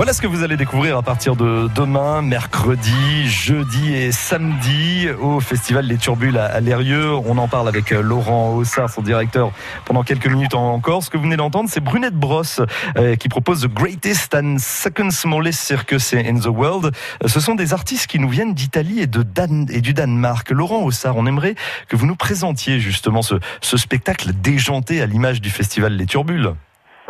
Voilà 0.00 0.14
ce 0.14 0.22
que 0.22 0.26
vous 0.26 0.42
allez 0.42 0.56
découvrir 0.56 0.96
à 0.96 1.02
partir 1.02 1.36
de 1.36 1.68
demain, 1.74 2.22
mercredi, 2.22 3.26
jeudi 3.26 3.92
et 3.94 4.12
samedi 4.12 5.10
au 5.20 5.40
Festival 5.40 5.84
Les 5.84 5.98
Turbules 5.98 6.38
à 6.38 6.58
Lérieux. 6.60 7.12
On 7.26 7.36
en 7.36 7.48
parle 7.48 7.68
avec 7.68 7.90
Laurent 7.90 8.56
Ossard, 8.56 8.88
son 8.88 9.02
directeur, 9.02 9.52
pendant 9.84 10.02
quelques 10.02 10.28
minutes 10.28 10.54
encore. 10.54 11.02
Ce 11.02 11.10
que 11.10 11.18
vous 11.18 11.24
venez 11.24 11.36
d'entendre, 11.36 11.68
c'est 11.68 11.84
Brunette 11.84 12.14
Brosse 12.14 12.62
euh, 12.96 13.14
qui 13.16 13.28
propose 13.28 13.60
The 13.60 13.66
Greatest 13.66 14.34
and 14.34 14.56
Second 14.58 15.10
Smallest 15.10 15.60
Circus 15.60 16.14
in 16.14 16.40
the 16.40 16.46
World. 16.46 16.96
Ce 17.26 17.38
sont 17.38 17.54
des 17.54 17.74
artistes 17.74 18.06
qui 18.06 18.18
nous 18.18 18.30
viennent 18.30 18.54
d'Italie 18.54 19.00
et, 19.00 19.06
du 19.06 19.92
Danemark. 19.92 20.48
Laurent 20.48 20.82
Ossard, 20.82 21.18
on 21.18 21.26
aimerait 21.26 21.56
que 21.88 21.96
vous 21.96 22.06
nous 22.06 22.16
présentiez 22.16 22.80
justement 22.80 23.20
ce 23.20 23.76
spectacle 23.76 24.32
déjanté 24.32 25.02
à 25.02 25.06
l'image 25.06 25.42
du 25.42 25.50
Festival 25.50 25.92
Les 25.92 26.06
Turbules. 26.06 26.54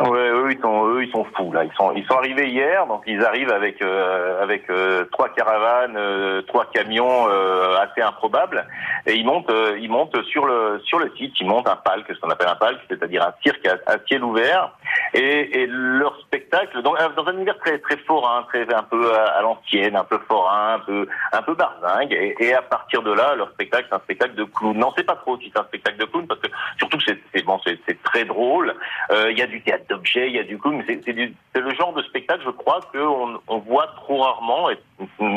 Ouais, 0.09 0.31
eux 0.31 0.51
ils 0.51 0.59
sont 0.61 0.87
eux 0.87 1.00
ils 1.11 1.17
sont 1.17 1.25
fous 1.35 1.51
là. 1.51 1.63
Ils 1.63 1.73
sont 1.73 1.91
ils 1.93 2.05
sont 2.05 2.15
arrivés 2.15 2.49
hier, 2.49 2.87
donc 2.87 3.03
ils 3.05 3.23
arrivent 3.23 3.51
avec 3.51 3.81
euh, 3.81 4.41
avec 4.41 4.69
euh, 4.69 5.05
trois 5.11 5.29
caravanes, 5.29 5.95
euh, 5.97 6.41
trois 6.43 6.65
camions 6.71 7.27
assez 7.81 8.01
improbables 8.01 8.65
et 9.05 9.13
ils 9.13 9.25
montent 9.25 9.51
ils 9.79 9.89
montent 9.89 10.21
sur 10.23 10.45
le 10.45 10.81
sur 10.85 10.99
le 10.99 11.11
site, 11.17 11.33
ils 11.39 11.47
montent 11.47 11.67
un 11.67 11.75
palc, 11.75 12.05
ce 12.07 12.19
qu'on 12.19 12.29
appelle 12.29 12.47
un 12.47 12.55
palc, 12.55 12.79
c'est-à-dire 12.89 13.23
un 13.23 13.33
cirque 13.43 13.65
à, 13.67 13.91
à 13.91 13.97
ciel 14.07 14.23
ouvert 14.23 14.71
et, 15.13 15.67
leur 15.67 16.19
spectacle 16.21 16.81
donc 16.81 16.97
dans 17.15 17.25
un 17.27 17.33
univers 17.33 17.57
très 17.59 17.79
très 17.79 17.97
forain, 17.97 18.43
très 18.49 18.61
un 18.73 18.83
peu 18.83 19.13
à, 19.13 19.41
l'ancienne, 19.41 19.95
un 19.95 20.03
peu 20.03 20.19
forain, 20.27 20.75
un 20.75 20.79
peu 20.79 21.07
un 21.31 21.41
peu 21.41 21.55
barzingue 21.55 22.13
et, 22.13 22.35
et, 22.39 22.53
à 22.53 22.61
partir 22.61 23.01
de 23.01 23.11
là 23.11 23.35
leur 23.35 23.49
spectacle 23.51 23.87
c'est 23.89 23.95
un 23.95 23.99
spectacle 23.99 24.35
de 24.35 24.43
clown. 24.43 24.77
Non, 24.77 24.91
c'est 24.95 25.05
pas 25.05 25.15
trop 25.15 25.37
si 25.37 25.51
c'est 25.53 25.59
un 25.59 25.65
spectacle 25.65 25.97
de 25.97 26.05
clown 26.05 26.27
parce 26.27 26.39
que 26.39 26.47
surtout 26.77 26.97
que 26.97 27.03
c'est 27.33 27.45
bon 27.45 27.59
c'est 27.65 28.03
très 28.03 28.25
drôle. 28.25 28.75
Il 29.11 29.37
y 29.37 29.41
a 29.41 29.47
du 29.47 29.61
théâtre 29.61 29.85
d'objets, 29.89 30.27
il 30.27 30.35
y 30.35 30.39
a 30.39 30.43
du 30.43 30.57
coup, 30.57 30.71
mais 30.71 30.83
c'est 31.05 31.59
le 31.59 31.73
genre 31.75 31.93
de 31.93 32.01
spectacle, 32.03 32.43
je 32.45 32.51
crois, 32.51 32.79
qu'on 32.91 33.39
on 33.47 33.57
voit 33.59 33.87
trop 33.97 34.21
rarement, 34.21 34.69
et 34.69 34.77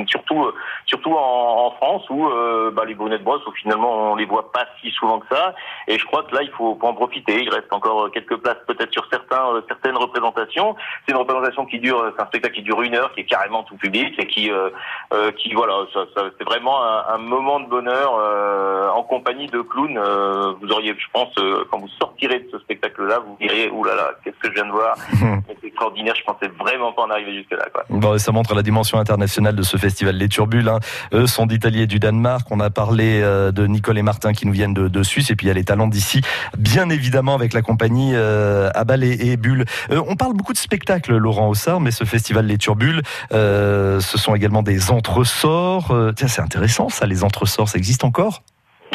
surtout 0.06 0.52
surtout 0.86 1.12
en, 1.12 1.66
en 1.66 1.70
France 1.72 2.08
où 2.10 2.26
euh, 2.26 2.70
bah, 2.70 2.84
les 2.84 2.94
bonnets 2.94 3.18
de 3.18 3.24
brosse, 3.24 3.44
où 3.46 3.52
finalement 3.52 4.12
on 4.12 4.16
les 4.16 4.26
voit 4.26 4.52
pas 4.52 4.66
si 4.80 4.90
souvent 4.90 5.20
que 5.20 5.26
ça. 5.34 5.54
Et 5.88 5.98
je 5.98 6.04
crois 6.04 6.22
que 6.24 6.34
là, 6.34 6.42
il 6.42 6.50
faut, 6.50 6.76
faut 6.80 6.86
en 6.86 6.94
profiter. 6.94 7.42
Il 7.42 7.50
reste 7.50 7.72
encore 7.72 8.10
quelques 8.10 8.36
places 8.36 8.58
peut-être 8.66 8.92
sur 8.92 9.06
certains 9.10 9.54
euh, 9.54 9.60
certaines 9.68 9.96
représentations. 9.96 10.76
C'est 11.06 11.12
une 11.12 11.18
représentation 11.18 11.66
qui 11.66 11.78
dure, 11.78 12.12
c'est 12.16 12.22
un 12.22 12.26
spectacle 12.26 12.54
qui 12.54 12.62
dure 12.62 12.82
une 12.82 12.94
heure, 12.94 13.12
qui 13.12 13.20
est 13.20 13.24
carrément 13.24 13.62
tout 13.62 13.76
public 13.76 14.14
et 14.18 14.26
qui 14.26 14.50
euh, 14.50 14.70
euh 15.12 15.32
qui 15.32 15.52
voilà, 15.54 15.74
ça, 15.92 16.04
ça, 16.14 16.24
c'est 16.38 16.44
vraiment 16.44 16.82
un, 16.82 17.14
un, 17.14 17.18
moment 17.18 17.60
de 17.60 17.66
bonheur 17.66 18.14
euh, 18.18 18.88
en 18.90 19.02
compagnie 19.02 19.46
de 19.46 19.60
clowns. 19.60 19.98
vous 20.60 20.72
auriez, 20.72 20.94
je 20.96 21.06
pense, 21.12 21.34
quand 21.70 21.78
vous 21.78 21.88
sortirez 21.98 22.40
de 22.40 22.50
ce 22.50 22.58
spectacle-là, 22.58 23.20
vous 23.20 23.36
direz, 23.40 23.70
oulala, 23.70 24.12
qu'est-ce 24.22 24.36
que 24.38 24.48
je 24.48 24.54
viens 24.54 24.66
de 24.66 24.72
voir? 24.72 24.96
C'est 25.60 25.68
extraordinaire. 25.68 26.14
Je 26.16 26.24
pensais 26.24 26.48
vraiment 26.58 26.92
pas 26.92 27.02
en 27.02 27.10
arriver 27.10 27.34
jusque 27.34 27.52
là. 27.52 27.66
Quoi. 27.72 27.84
Bon, 27.90 28.18
ça 28.18 28.32
montre 28.32 28.54
la 28.54 28.62
dimension 28.62 28.98
internationale 28.98 29.56
de 29.56 29.62
ce 29.62 29.76
festival. 29.76 30.16
Les 30.16 30.28
Turbules, 30.28 30.68
hein, 30.68 30.80
eux 31.12 31.26
sont 31.26 31.46
d'Italie 31.46 31.82
et 31.82 31.86
du 31.86 31.98
Danemark. 31.98 32.46
On 32.50 32.60
a 32.60 32.70
parlé 32.70 33.20
euh, 33.22 33.52
de 33.52 33.66
Nicole 33.66 33.98
et 33.98 34.02
Martin 34.02 34.32
qui 34.32 34.46
nous 34.46 34.52
viennent 34.52 34.74
de, 34.74 34.88
de 34.88 35.02
Suisse, 35.02 35.30
et 35.30 35.36
puis 35.36 35.46
il 35.46 35.48
y 35.48 35.50
a 35.50 35.54
les 35.54 35.64
talents 35.64 35.86
d'ici, 35.86 36.20
bien 36.58 36.88
évidemment 36.88 37.34
avec 37.34 37.52
la 37.52 37.62
compagnie 37.62 38.12
euh, 38.14 38.70
Abal 38.74 39.04
et, 39.04 39.36
Bulle. 39.36 39.64
Euh, 39.90 40.02
on 40.08 40.16
parle 40.16 40.34
beaucoup 40.34 40.52
de 40.52 40.58
spectacles, 40.58 41.16
Laurent 41.16 41.48
Ossard, 41.48 41.80
mais 41.80 41.90
ce 41.90 42.04
festival 42.04 42.46
Les 42.46 42.58
Turbules, 42.58 43.02
euh, 43.32 44.00
ce 44.00 44.18
sont 44.18 44.34
également 44.34 44.62
des 44.62 44.90
entresorts. 44.90 45.90
Euh, 45.90 46.12
tiens, 46.12 46.28
c'est 46.28 46.42
intéressant 46.42 46.88
ça, 46.88 47.06
les 47.06 47.24
entresorts, 47.24 47.68
ça 47.68 47.78
existe 47.78 48.04
encore? 48.04 48.42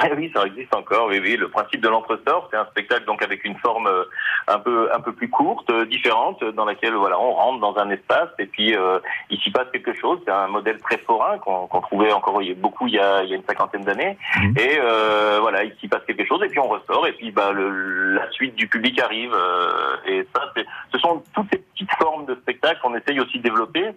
Eh 0.06 0.14
oui, 0.16 0.32
ça 0.34 0.46
existe 0.46 0.74
encore. 0.76 1.08
Oui, 1.08 1.20
oui. 1.22 1.36
Le 1.36 1.50
principe 1.50 1.82
de 1.82 1.90
l'entresort, 1.90 2.48
c'est 2.52 2.58
un 2.58 2.66
spectacle 2.68 3.06
donc 3.06 3.22
avec 3.22 3.44
une 3.44 3.58
forme 3.58 3.88
euh, 3.88 4.04
un 4.48 4.60
peu 4.60 4.90
un 4.94 5.00
peu 5.02 5.12
plus 5.14 5.30
courte, 5.30 5.70
euh, 5.72 5.86
différente, 5.86 6.42
dans 6.44 6.64
laquelle 6.66 6.94
voilà, 6.94 7.20
on 7.20 7.34
rentre 7.34 7.60
dans 7.60 7.78
un 7.78 7.90
espace 7.90 8.30
et 8.40 8.46
puis 8.46 8.76
euh, 8.76 9.00
il 9.30 9.40
s'y 9.42 9.52
passe 9.52 9.68
quelque 9.74 9.94
chose. 9.94 10.20
C'est 10.26 10.32
un 10.32 10.48
modèle 10.48 10.80
très 10.80 10.98
forain 11.00 11.38
qu'on 11.40 11.68
qu'on 11.68 11.82
trouvait 11.82 12.12
encore 12.14 12.40
beaucoup 12.58 12.88
il 12.88 12.94
y 12.94 13.00
a, 13.00 13.24
il 13.24 13.30
y 13.30 13.34
a 13.34 13.36
une 13.36 13.44
cinquantaine 13.44 13.84
d'années. 13.84 14.18
Mhm. 14.38 14.54
Et 14.58 14.80
euh, 14.80 15.40
voilà, 15.42 15.64
il 15.64 15.74
s'y 15.80 15.88
passe 15.88 16.04
quelque 16.08 16.26
chose 16.26 16.42
et 16.44 16.48
puis 16.48 16.60
on 16.60 16.68
ressort 16.70 17.06
et 17.08 17.14
puis 17.14 17.32
bah 17.32 17.52
le, 17.52 18.14
la 18.14 18.32
suite 18.32 18.56
du 18.56 18.68
public 18.68 19.00
arrive. 19.02 19.34
euh, 19.34 19.96
et 20.06 20.26
ça, 20.36 20.44
c'est- 20.56 20.66
ce 20.94 21.00
sont 21.00 21.24
toutes 21.34 21.48
ces 21.52 21.60
petites 21.60 21.92
formes 22.02 22.26
de 22.26 22.36
spectacles 22.36 22.80
qu'on 22.82 22.96
essaye 22.96 23.20
aussi 23.20 23.38
de 23.40 23.44
développer. 23.44 23.90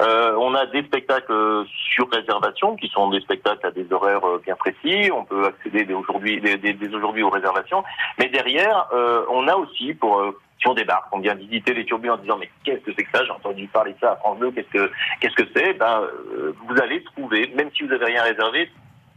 Euh, 0.00 0.34
on 0.38 0.54
a 0.54 0.66
des 0.66 0.82
spectacles 0.84 1.32
euh, 1.32 1.64
sur 1.94 2.10
réservation, 2.10 2.76
qui 2.76 2.88
sont 2.88 3.10
des 3.10 3.20
spectacles 3.20 3.66
à 3.66 3.70
des 3.70 3.90
horaires 3.92 4.24
euh, 4.26 4.40
bien 4.44 4.56
précis. 4.56 5.10
On 5.12 5.24
peut 5.24 5.46
accéder 5.46 5.84
dès 5.84 5.94
aujourd'hui, 5.94 6.40
dès, 6.40 6.94
aujourd'hui 6.94 7.22
aux 7.22 7.30
réservations. 7.30 7.84
Mais 8.18 8.28
derrière, 8.28 8.86
euh, 8.92 9.24
on 9.30 9.48
a 9.48 9.54
aussi 9.54 9.94
pour 9.94 10.18
euh, 10.20 10.38
si 10.60 10.68
on 10.68 10.74
débarque, 10.74 11.06
on 11.12 11.20
vient 11.20 11.34
visiter 11.34 11.72
les 11.72 11.84
turbules 11.84 12.10
en 12.10 12.18
disant 12.18 12.36
mais 12.38 12.50
qu'est-ce 12.64 12.82
que 12.82 12.92
c'est 12.96 13.04
que 13.04 13.10
ça? 13.16 13.24
J'ai 13.24 13.30
entendu 13.30 13.66
parler 13.68 13.94
ça 14.00 14.12
à 14.12 14.16
France 14.16 14.38
2. 14.40 14.50
Qu'est-ce 14.50 14.68
que 14.68 14.90
qu'est-ce 15.20 15.34
que 15.34 15.48
c'est? 15.54 15.72
Ben 15.74 16.02
vous 16.66 16.80
allez 16.82 17.02
trouver, 17.04 17.50
même 17.54 17.70
si 17.74 17.84
vous 17.84 17.92
avez 17.92 18.04
rien 18.04 18.22
réservé, 18.22 18.70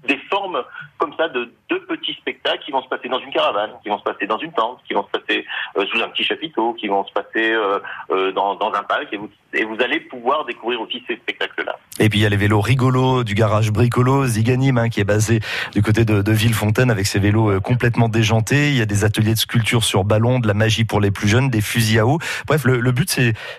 des 0.08 0.18
formes 0.30 0.64
comme 0.98 1.14
ça 1.16 1.28
de 1.30 1.52
deux 1.74 1.86
petits 1.86 2.14
spectacles 2.14 2.64
qui 2.64 2.72
vont 2.72 2.84
se 2.84 2.88
passer 2.88 3.10
dans 3.10 3.20
une 3.20 3.32
caravane, 3.32 3.72
qui 3.82 3.90
vont 3.90 3.98
se 3.98 4.04
passer 4.04 4.28
dans 4.28 4.38
une 4.38 4.52
tente, 4.52 4.80
qui 4.88 4.94
vont 4.94 5.06
se 5.08 5.18
passer 5.18 5.46
euh, 5.78 5.86
sous 5.88 6.02
un 6.02 6.10
petit 6.10 6.24
chapiteau, 6.24 6.74
qui 6.74 6.88
vont 6.88 7.04
se 7.06 7.14
passer 7.14 7.52
euh, 7.52 7.80
euh, 8.12 8.32
dans, 8.32 8.56
dans 8.56 8.72
un 8.74 8.84
parc 8.84 9.08
et 9.12 9.18
vous, 9.18 9.30
et 9.54 9.64
vous 9.64 9.78
allez 9.82 10.00
pouvoir 10.00 10.46
découvrir 10.46 10.82
aussi 10.82 11.04
ces 11.08 11.16
spectacles-là. 11.16 11.76
Et 12.00 12.10
puis 12.10 12.20
il 12.20 12.22
y 12.24 12.26
a 12.26 12.30
les 12.30 12.38
vélos 12.38 12.62
rigolos 12.62 13.24
du 13.24 13.34
garage 13.34 13.72
Bricolo, 13.72 14.26
Ziganim, 14.26 14.78
hein, 14.78 14.90
qui 14.90 15.00
est 15.00 15.04
basé 15.06 15.40
du 15.74 15.82
côté 15.82 16.06
de, 16.06 16.22
de 16.22 16.32
Villefontaine 16.32 16.92
avec 16.92 17.08
ses 17.08 17.20
vélos 17.20 17.50
euh, 17.50 17.60
complètement 17.60 18.10
déjantés. 18.10 18.70
Il 18.70 18.78
y 18.78 18.82
a 18.82 18.86
des 18.86 19.04
ateliers 19.04 19.34
de 19.34 19.40
sculpture 19.40 19.84
sur 19.84 20.04
ballon, 20.04 20.40
de 20.40 20.48
la 20.48 20.54
magie 20.54 20.86
pour 20.86 21.00
les 21.00 21.12
plus 21.12 21.28
jeunes, 21.28 21.50
des 21.50 21.62
fusils 21.62 22.00
à 22.00 22.06
eau. 22.06 22.20
Bref, 22.48 22.66
le, 22.66 22.80
le 22.80 22.92
but 22.92 23.10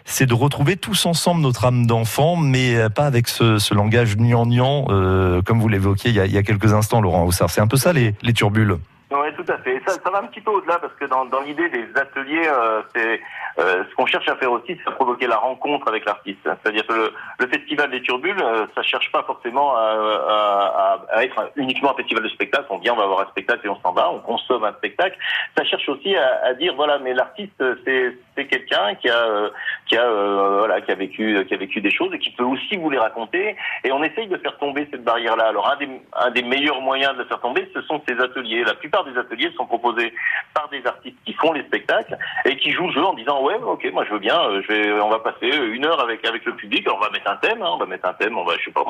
c'est 0.05 0.27
de 0.27 0.35
retrouver 0.35 0.77
tous 0.77 1.07
ensemble 1.07 1.41
notre 1.41 1.65
âme 1.65 1.87
d'enfant, 1.87 2.37
mais 2.37 2.77
euh, 2.77 2.89
pas 2.89 3.07
avec 3.07 3.29
ce, 3.29 3.59
ce 3.59 3.75
langage 3.75 4.17
gnangnan, 4.17 4.87
euh, 4.91 5.43
comme 5.43 5.61
vous 5.61 5.69
l'évoquiez 5.69 6.11
il 6.11 6.25
il 6.25 6.33
y 6.33 6.39
a 6.39 6.43
quelques 6.43 6.73
instants, 6.73 7.01
Laurent 7.01 7.25
Haussard. 7.25 7.51
C'est 7.51 7.61
un 7.61 7.67
peu 7.67 7.77
ça 7.77 7.93
les, 7.93 8.04
les 8.23 8.33
turbules. 8.33 8.77
Oui, 9.21 9.29
tout 9.37 9.53
à 9.53 9.59
fait. 9.59 9.81
Ça, 9.87 9.95
ça 10.03 10.11
va 10.11 10.19
un 10.19 10.27
petit 10.27 10.41
peu 10.41 10.51
au-delà 10.51 10.79
parce 10.79 10.95
que 10.95 11.05
dans, 11.05 11.41
l'idée 11.41 11.69
des 11.69 11.87
ateliers, 11.95 12.49
euh, 12.49 12.83
c'est 12.95 13.21
euh, 13.59 13.85
ce 13.89 13.95
qu'on 13.95 14.07
cherche 14.07 14.29
à 14.29 14.37
faire 14.37 14.51
aussi, 14.51 14.77
c'est 14.83 14.89
à 14.89 14.93
provoquer 14.93 15.29
la 15.29 15.37
rencontre 15.37 15.87
avec 15.87 16.05
l'artiste. 16.05 16.41
C'est-à-dire 16.43 16.87
que 16.87 17.13
le, 17.39 17.47
festival 17.47 17.91
des 17.91 18.03
turbules, 18.03 18.41
euh, 18.43 18.67
ça 18.75 18.83
cherche 18.83 19.13
pas 19.13 19.23
forcément 19.23 19.77
à, 19.77 20.99
être 21.23 21.53
uniquement 21.57 21.93
un 21.93 21.95
festival 21.95 22.25
de 22.25 22.29
spectacle. 22.31 22.67
On 22.71 22.79
vient, 22.79 22.95
on 22.95 22.97
va 22.97 23.07
voir 23.07 23.21
un 23.21 23.31
spectacle 23.31 23.67
et 23.67 23.69
on 23.69 23.81
s'en 23.81 23.93
va, 23.93 24.11
on 24.11 24.19
consomme 24.21 24.65
un 24.65 24.73
spectacle. 24.73 25.17
Ça 25.57 25.65
cherche 25.65 25.89
aussi 25.89 26.17
à, 26.17 26.55
dire 26.55 26.75
voilà, 26.75 26.99
mais 26.99 27.15
l'artiste, 27.15 27.63
c'est 27.85 28.17
c'est 28.37 28.47
quelqu'un 28.47 28.97
qui 28.97 29.09
a 29.09 29.25
euh, 29.27 29.51
qui 29.87 29.97
a 29.97 30.11
voilà 30.11 30.81
qui 30.81 30.91
a 30.91 30.97
vécu 30.97 31.45
qui 31.47 31.55
a 31.55 31.57
vécu 31.57 31.81
des 31.81 31.93
choses 31.93 32.13
et 32.13 32.19
qui 32.19 32.31
peut 32.31 32.45
aussi 32.45 32.77
vous 32.77 32.91
les 32.91 32.99
raconter. 32.99 33.57
Et 33.85 33.93
on 33.93 34.03
essaye 34.03 34.27
de 34.27 34.37
faire 34.39 34.59
tomber 34.59 34.89
cette 34.91 35.05
barrière-là. 35.05 35.47
Alors 35.47 35.71
un 35.71 35.77
des 35.77 35.89
un 36.15 36.31
des 36.33 36.43
meilleurs 36.43 36.81
moyens 36.81 37.13
de 37.15 37.19
la 37.19 37.25
faire 37.27 37.41
tomber, 37.41 37.71
ce 37.73 37.83
sont 37.83 38.03
ces 38.09 38.19
ateliers. 38.19 38.65
La 38.65 38.75
plupart 38.75 39.04
des 39.05 39.17
ateliers 39.19 39.53
sont 39.57 39.67
proposés 39.67 40.13
par 40.55 40.69
des 40.69 40.85
artistes 40.87 41.17
qui 41.25 41.33
font 41.35 41.53
les 41.53 41.63
spectacles 41.63 42.17
et 42.45 42.57
qui 42.57 42.71
jouent 42.71 42.89
le 42.89 42.93
jeu 42.93 43.05
en 43.05 43.15
disant 43.15 43.43
ouais 43.43 43.57
ok 43.57 43.91
moi 43.93 44.05
je 44.05 44.13
veux 44.13 44.19
bien 44.19 44.39
euh, 44.41 45.01
on 45.03 45.11
va 45.11 45.19
passer 45.19 45.49
une 45.49 45.85
heure 45.85 46.01
avec 46.01 46.25
avec 46.27 46.45
le 46.45 46.55
public 46.55 46.87
on 46.93 46.99
va 46.99 47.11
mettre 47.11 47.31
un 47.31 47.37
thème 47.37 47.63
hein, 47.63 47.71
on 47.73 47.79
va 47.79 47.87
mettre 47.87 48.09
un 48.09 48.15
thème 48.15 48.37
on 48.37 48.45
va 48.45 48.55
je 48.59 48.65
sais 48.65 48.71
pas 48.71 48.85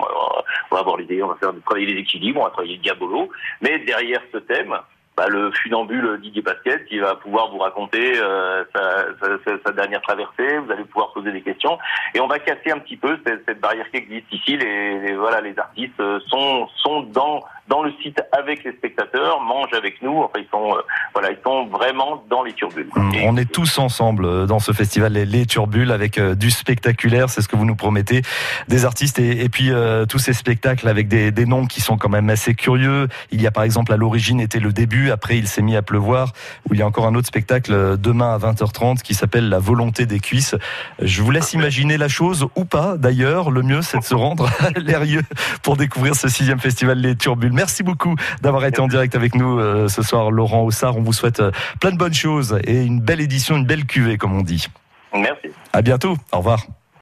on 0.71 0.77
avoir 0.77 0.97
l'idée 0.97 1.23
on 1.23 1.29
va 1.29 1.37
faire 1.37 1.53
travailler 1.65 1.87
les 1.87 2.01
équilibres 2.01 2.41
on 2.41 2.45
va 2.45 2.51
travailler 2.51 2.77
le 2.77 2.83
diabolo 2.83 3.31
mais 3.61 3.79
derrière 3.81 4.21
ce 4.33 4.39
thème 4.39 4.77
bah, 5.17 5.29
le 5.29 5.53
funambule 5.53 6.19
Didier 6.21 6.43
Basquet 6.43 6.85
qui 6.89 6.99
va 6.99 7.15
pouvoir 7.15 7.51
vous 7.51 7.59
raconter 7.59 8.15
euh, 8.17 8.65
sa, 8.75 9.73
dernière 9.73 10.03
traversée, 10.03 10.59
vous 10.59 10.71
allez 10.73 10.85
pouvoir 10.85 11.13
poser 11.13 11.31
des 11.31 11.43
questions 11.43 11.79
et 12.15 12.21
on 12.21 12.27
va 12.27 12.41
casser 12.41 12.73
un 12.73 12.79
petit 12.79 12.97
peu 12.97 13.19
cette, 13.25 13.61
barrière 13.61 13.89
qui 13.91 13.99
existe 13.99 14.33
ici. 14.33 14.57
Les, 14.57 14.99
les- 15.01 15.15
voilà, 15.15 15.41
les 15.41 15.57
artistes 15.57 16.01
euh, 16.01 16.19
sont 16.27 16.69
sont 16.83 17.03
dans 17.03 17.45
dans 17.69 17.83
le 17.83 17.93
site 18.03 18.21
avec 18.33 18.63
les 18.65 18.73
spectateurs, 18.73 19.41
mangent 19.41 19.73
avec 19.73 20.03
nous. 20.03 20.19
Enfin, 20.23 20.39
ils 20.39 20.49
sont 20.51 20.77
euh, 20.77 20.81
voilà, 21.15 21.31
ils 21.31 21.39
sont 21.45 21.67
vraiment 21.67 22.23
dans 22.29 22.43
les 22.43 22.53
turbules. 22.53 22.89
Et- 23.15 23.27
On 23.27 23.37
est 23.37 23.51
tous 23.51 23.79
ensemble 23.79 24.25
euh, 24.27 24.47
dans 24.47 24.59
ce 24.59 24.73
festival 24.73 25.13
Les, 25.13 25.25
les 25.25 25.47
Turbules 25.47 25.91
avec 25.91 26.19
euh, 26.19 26.35
du 26.35 26.51
spectaculaire, 26.51 27.31
c'est 27.31 27.41
ce 27.41 27.49
que 27.49 27.57
vous 27.57 27.65
nous 27.65 27.75
promettez, 27.77 28.23
des 28.69 28.85
artistes 28.85 29.19
et, 29.19 29.43
et 29.45 29.49
puis 29.49 29.71
euh, 29.73 30.05
tous 30.07 30.19
ces 30.19 30.33
spectacles 30.35 30.89
avec 30.89 31.09
des, 31.09 31.31
des 31.31 31.47
noms 31.47 31.67
qui 31.67 31.81
sont 31.81 31.97
quand 31.97 32.09
même 32.11 32.29
assez 32.31 32.55
curieux. 32.55 33.09
Il 33.31 33.41
y 33.41 33.47
a 33.47 33.51
par 33.51 33.65
exemple 33.65 33.93
à 33.93 33.97
l'origine 33.97 34.41
était 34.41 34.61
le 34.61 34.73
début, 34.73 35.11
après 35.11 35.39
il 35.39 35.49
s'est 35.49 35.63
mis 35.63 35.77
à 35.77 35.83
pleuvoir, 35.83 36.33
où 36.69 36.75
il 36.75 36.81
y 36.81 36.83
a 36.83 36.87
encore 36.87 37.07
un 37.07 37.15
autre 37.15 37.29
spectacle 37.29 37.97
demain 37.99 38.35
à 38.35 38.39
20h30 38.39 39.01
qui 39.03 39.15
s'appelle 39.15 39.49
La 39.49 39.59
volonté 39.59 40.05
des 40.07 40.21
cuisses. 40.21 40.55
Je 41.01 41.23
vous 41.23 41.31
laisse 41.31 41.53
imaginer 41.55 41.97
la 41.97 42.09
chose 42.09 42.47
ou 42.57 42.65
pas 42.67 42.97
d'ailleurs, 42.99 43.51
le 43.51 43.63
mieux 43.63 43.81
c'est 43.83 43.99
de 43.99 44.05
se 44.05 44.15
rendre 44.15 44.51
à 44.61 44.71
l'Erieux 44.79 45.23
pour 45.63 45.77
découvrir 45.77 46.15
ce 46.15 46.29
sixième 46.29 46.59
festival 46.61 46.99
Les 46.99 47.17
Turbules. 47.17 47.53
Merci 47.55 47.85
beaucoup 47.85 48.17
d'avoir 48.43 48.65
été 48.65 48.81
en 48.81 48.89
direct 48.89 49.15
avec 49.15 49.37
nous 49.37 49.61
euh, 49.61 49.87
ce 49.87 50.03
soir 50.03 50.33
Laurent 50.33 50.63
Haussard, 50.63 50.97
on 50.97 51.03
vous 51.03 51.13
souhaite 51.13 51.39
euh, 51.39 51.53
plein 51.81 51.93
de 51.93 51.97
bonnes 51.97 52.13
choses 52.13 52.59
et 52.65 52.83
une 52.83 53.01
belle 53.01 53.21
édition, 53.21 53.57
une 53.57 53.65
belle 53.65 53.87
cuvée 53.87 54.19
comme 54.19 54.37
on 54.37 54.43
dit. 54.43 54.67
Merci. 55.15 55.49
À 55.73 55.81
bientôt. 55.81 56.17
Au 56.33 56.39
revoir. 56.39 56.67